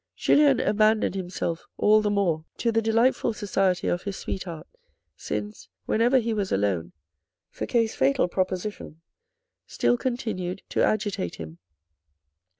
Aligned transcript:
Julien 0.15 0.59
abandoned 0.59 1.13
himself 1.13 1.67
all 1.77 2.01
the 2.01 2.09
more 2.09 2.43
to 2.57 2.71
the 2.71 2.81
delightful 2.81 3.33
society 3.33 3.87
of 3.87 4.01
his 4.01 4.17
sweetheart, 4.17 4.65
since, 5.15 5.69
whenever 5.85 6.17
he 6.17 6.33
was 6.33 6.51
alone, 6.51 6.93
Fouque's 7.51 7.93
fatal 7.93 8.27
proposition 8.27 9.01
still 9.67 9.97
continued 9.99 10.63
to 10.69 10.83
agitate 10.83 11.35
him. 11.35 11.59